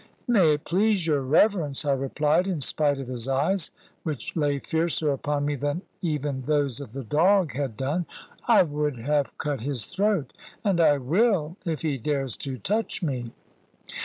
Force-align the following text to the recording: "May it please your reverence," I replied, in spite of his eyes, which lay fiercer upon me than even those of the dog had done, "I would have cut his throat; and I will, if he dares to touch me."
"May 0.27 0.53
it 0.55 0.63
please 0.65 1.05
your 1.05 1.21
reverence," 1.21 1.85
I 1.85 1.91
replied, 1.91 2.47
in 2.47 2.59
spite 2.61 2.97
of 2.97 3.07
his 3.07 3.27
eyes, 3.27 3.69
which 4.01 4.35
lay 4.35 4.57
fiercer 4.57 5.11
upon 5.11 5.45
me 5.45 5.53
than 5.53 5.83
even 6.01 6.41
those 6.41 6.81
of 6.81 6.93
the 6.93 7.03
dog 7.03 7.53
had 7.53 7.77
done, 7.77 8.07
"I 8.47 8.63
would 8.63 8.97
have 8.97 9.37
cut 9.37 9.61
his 9.61 9.85
throat; 9.85 10.33
and 10.63 10.81
I 10.81 10.97
will, 10.97 11.55
if 11.65 11.83
he 11.83 11.99
dares 11.99 12.35
to 12.37 12.57
touch 12.57 13.03
me." 13.03 13.29